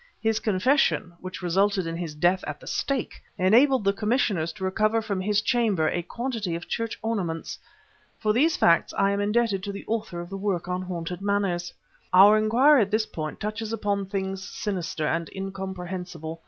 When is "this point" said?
12.89-13.39